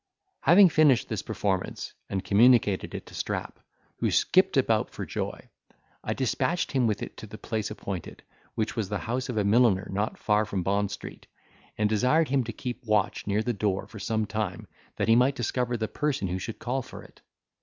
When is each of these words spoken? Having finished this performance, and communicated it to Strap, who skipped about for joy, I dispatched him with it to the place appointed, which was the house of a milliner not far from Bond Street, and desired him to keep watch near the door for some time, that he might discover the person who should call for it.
Having 0.39 0.69
finished 0.69 1.09
this 1.09 1.21
performance, 1.21 1.93
and 2.09 2.23
communicated 2.23 2.95
it 2.95 3.05
to 3.05 3.13
Strap, 3.13 3.59
who 3.97 4.09
skipped 4.09 4.57
about 4.57 4.89
for 4.89 5.05
joy, 5.05 5.47
I 6.03 6.15
dispatched 6.15 6.71
him 6.71 6.87
with 6.87 7.03
it 7.03 7.15
to 7.17 7.27
the 7.27 7.37
place 7.37 7.69
appointed, 7.69 8.23
which 8.55 8.75
was 8.75 8.89
the 8.89 8.97
house 8.97 9.29
of 9.29 9.37
a 9.37 9.43
milliner 9.43 9.87
not 9.91 10.17
far 10.17 10.43
from 10.45 10.63
Bond 10.63 10.89
Street, 10.89 11.27
and 11.77 11.87
desired 11.87 12.29
him 12.29 12.43
to 12.45 12.51
keep 12.51 12.83
watch 12.83 13.27
near 13.27 13.43
the 13.43 13.53
door 13.53 13.85
for 13.85 13.99
some 13.99 14.25
time, 14.25 14.65
that 14.95 15.07
he 15.07 15.15
might 15.15 15.35
discover 15.35 15.77
the 15.77 15.87
person 15.87 16.29
who 16.29 16.39
should 16.39 16.57
call 16.57 16.81
for 16.81 17.03
it. 17.03 17.21